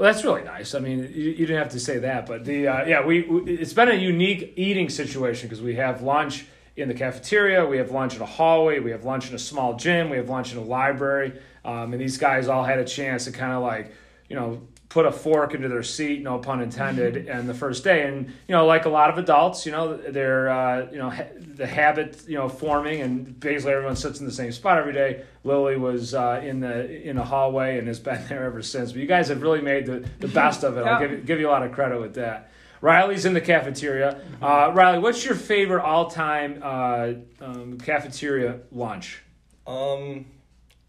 [0.00, 0.74] Well, that's really nice.
[0.74, 3.52] I mean, you, you didn't have to say that, but the uh, yeah, we, we
[3.52, 7.90] it's been a unique eating situation because we have lunch in the cafeteria, we have
[7.90, 10.58] lunch in a hallway, we have lunch in a small gym, we have lunch in
[10.58, 13.92] a library, um, and these guys all had a chance to kind of like
[14.30, 18.06] you know put a fork into their seat, no pun intended, and the first day,
[18.06, 21.28] and you know like a lot of adults, you know they're uh, you know ha-
[21.38, 25.22] the habit you know forming, and basically everyone sits in the same spot every day.
[25.44, 28.92] Lilly was uh, in the in a hallway and has been there ever since.
[28.92, 30.84] But you guys have really made the, the best of it.
[30.84, 32.50] I'll give, you- give you a lot of credit with that.
[32.82, 34.20] Riley's in the cafeteria.
[34.42, 39.22] Uh, Riley, what's your favorite all time uh, um, cafeteria lunch?
[39.66, 40.24] Um,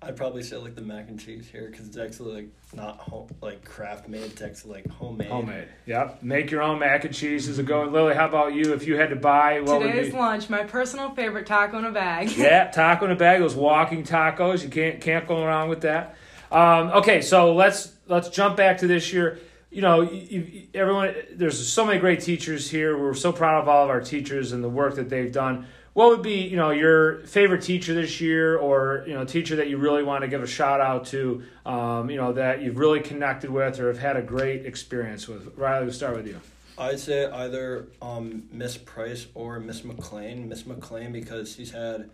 [0.03, 3.27] I'd probably say like the mac and cheese here because it's actually like not home,
[3.39, 4.23] like Kraft made.
[4.23, 5.27] It's actually like homemade.
[5.27, 5.67] Homemade.
[5.85, 6.23] Yep.
[6.23, 7.83] Make your own mac and cheese is a go.
[7.83, 8.73] Lilly, how about you?
[8.73, 10.17] If you had to buy, what would Today's be?
[10.17, 12.31] lunch, my personal favorite taco in a bag.
[12.35, 13.41] yeah, taco in a bag.
[13.41, 14.63] Those walking tacos.
[14.63, 16.15] You can't can't go wrong with that.
[16.51, 19.39] Um, okay, so let's let's jump back to this year.
[19.69, 21.13] You know, you, you, everyone.
[21.31, 22.97] There's so many great teachers here.
[22.97, 25.67] We're so proud of all of our teachers and the work that they've done.
[25.93, 29.69] What would be you know your favorite teacher this year, or you know teacher that
[29.69, 31.43] you really want to give a shout out to?
[31.65, 35.57] Um, you know that you've really connected with or have had a great experience with.
[35.57, 36.39] Riley, we'll start with you.
[36.77, 40.47] I'd say either um, Miss Price or Miss McLean.
[40.47, 42.09] Miss McLean because she's had,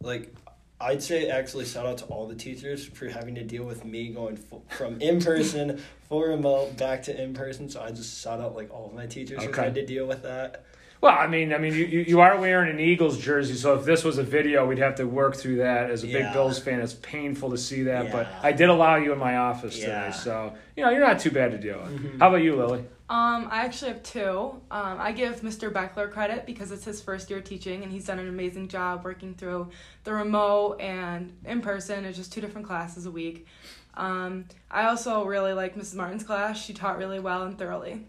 [0.00, 0.32] like,
[0.80, 4.08] I'd say actually shout out to all the teachers for having to deal with me
[4.08, 7.68] going f- from in person for remote back to in person.
[7.68, 10.22] So I just shout out like all of my teachers who had to deal with
[10.22, 10.64] that.
[11.00, 13.86] Well, I mean, I mean, you, you you are wearing an Eagles jersey, so if
[13.86, 15.90] this was a video, we'd have to work through that.
[15.90, 19.12] As a big Bills fan, it's painful to see that, but I did allow you
[19.12, 20.04] in my office Yeah.
[20.04, 22.20] today, so you know you're not too bad to deal with.
[22.20, 22.84] How about you, Lilly?
[23.08, 24.60] Um, I actually have two.
[24.70, 25.72] Um, I give Mr.
[25.72, 29.34] Beckler credit because it's his first year teaching and he's done an amazing job working
[29.34, 29.68] through
[30.04, 32.04] the remote and in person.
[32.04, 33.48] It's just two different classes a week.
[33.94, 35.96] Um, I also really like Mrs.
[35.96, 36.62] Martin's class.
[36.62, 38.06] She taught really well and thoroughly.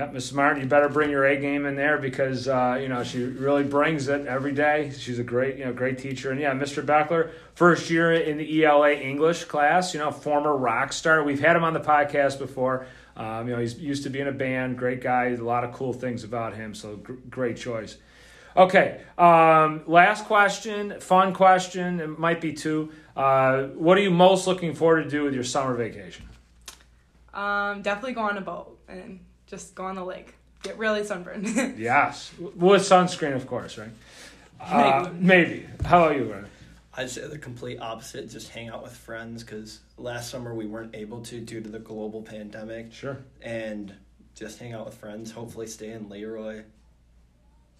[0.00, 3.04] Yep, Miss Martin, you better bring your A game in there because uh, you know
[3.04, 4.90] she really brings it every day.
[4.98, 6.30] She's a great, you know, great teacher.
[6.30, 6.82] And yeah, Mr.
[6.82, 9.92] Beckler, first year in the ELA English class.
[9.92, 11.22] You know, former rock star.
[11.22, 12.86] We've had him on the podcast before.
[13.14, 15.74] Um, you know, he's used to be in a band, great guy, a lot of
[15.74, 17.98] cool things about him, so gr- great choice.
[18.56, 22.00] Okay, um, last question, fun question.
[22.00, 22.90] It might be two.
[23.14, 26.26] Uh, what are you most looking forward to do with your summer vacation?
[27.34, 29.20] Um, definitely go on a boat and
[29.50, 30.34] just go on the lake.
[30.62, 31.46] Get really sunburned.
[31.78, 33.90] Yes, with sunscreen, of course, right?
[34.60, 35.66] Uh, maybe.
[35.84, 36.46] How are you, Ryan?
[36.96, 38.28] I'd say the complete opposite.
[38.28, 41.78] Just hang out with friends because last summer we weren't able to due to the
[41.78, 43.18] global pandemic, Sure.
[43.40, 43.94] and
[44.34, 45.30] just hang out with friends.
[45.32, 46.62] Hopefully, stay in Le Roy.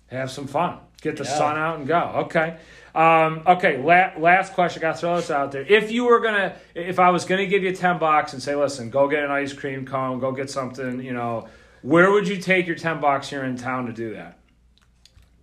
[0.06, 0.78] Have some fun.
[1.02, 1.30] Get the Yeah.
[1.38, 2.00] sun out and go.
[2.24, 2.56] Okay.
[2.94, 3.76] Um, okay.
[3.80, 4.80] La- last question.
[4.80, 5.62] I Got to throw this out there.
[5.68, 8.90] If you were gonna, if I was gonna give you ten bucks and say, listen,
[8.90, 11.46] go get an ice cream cone, go get something, you know,
[11.82, 14.38] where would you take your ten bucks here in town to do that?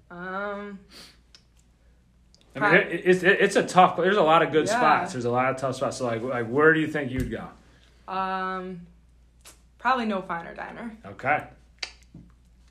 [0.10, 0.80] um,
[2.56, 3.98] I mean, it, it's it, it's a tough.
[3.98, 4.78] There's a lot of good Yeah.
[4.78, 5.12] spots.
[5.14, 5.98] There's a lot of tough spots.
[5.98, 7.48] So like, like, where do you think you'd go?
[8.12, 8.82] um,
[9.78, 10.96] probably no finer diner.
[11.06, 11.44] Okay.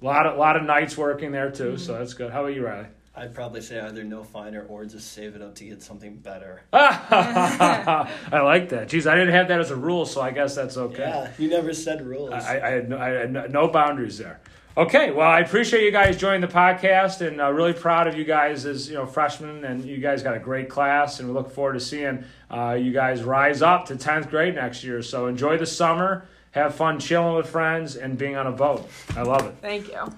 [0.03, 1.77] A lot of lot of nights working there too, Mm-hmm.
[1.77, 2.31] so that's good.
[2.33, 2.87] How about you, Riley?
[3.19, 6.63] I'd probably say either no finer or just save it up to get something better.
[6.73, 8.89] I like that.
[8.89, 11.09] Jeez, I didn't have that as a rule, so I guess that's okay.
[11.09, 12.33] Yeah, you never said rules.
[12.33, 14.41] I, I, had no, I had no- no boundaries there.
[14.77, 18.25] Okay, well, I appreciate you guys joining the podcast, and uh, really proud of you
[18.25, 21.51] guys as you know freshmen, and you guys got a great class, and we look
[21.51, 25.01] forward to seeing uh, you guys rise up to tenth grade next year.
[25.01, 28.87] So enjoy the summer, have fun chilling with friends, and being on a boat.
[29.17, 29.55] I love it.
[29.63, 30.13] Thank you.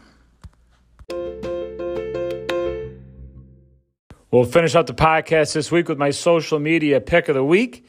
[4.31, 7.87] We'll finish up the podcast this week with my social media pick of the week.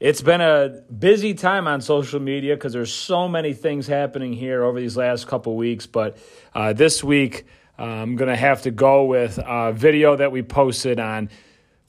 [0.00, 4.64] It's been a busy time on social media because there's so many things happening here
[4.64, 5.86] over these last couple weeks.
[5.86, 6.16] But
[6.54, 7.44] uh, this week,
[7.78, 11.28] uh, I'm going to have to go with a video that we posted on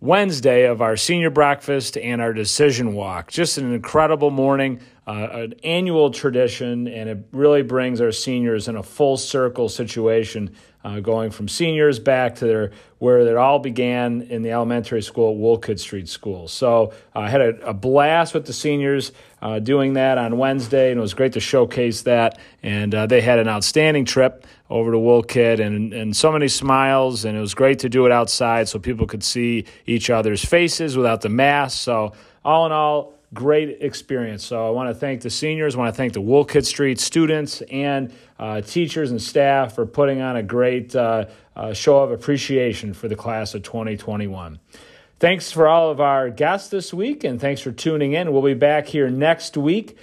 [0.01, 3.31] Wednesday of our senior breakfast and our decision walk.
[3.31, 8.75] Just an incredible morning, uh, an annual tradition, and it really brings our seniors in
[8.75, 10.53] a full circle situation,
[10.83, 15.31] uh, going from seniors back to their where it all began in the elementary school
[15.31, 16.47] at Wolcott Street School.
[16.47, 19.11] So uh, I had a, a blast with the seniors
[19.41, 22.39] uh, doing that on Wednesday, and it was great to showcase that.
[22.61, 27.25] And uh, they had an outstanding trip over to Wolcott and, and so many smiles,
[27.25, 30.95] and it was great to do it outside so people could see each other's faces
[30.95, 31.77] without the mask.
[31.79, 32.13] So,
[32.45, 34.45] all in all, great experience.
[34.45, 37.61] So, I want to thank the seniors, I want to thank the Wolcott Street students
[37.61, 41.25] and uh, teachers and staff for putting on a great uh,
[41.55, 44.59] uh, show of appreciation for the class of 2021.
[45.19, 48.33] Thanks for all of our guests this week, and thanks for tuning in.
[48.33, 49.97] We'll be back here next week.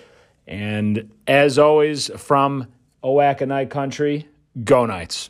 [0.46, 2.68] And as always, from
[3.02, 4.28] Knight Country,
[4.64, 5.28] go Knights.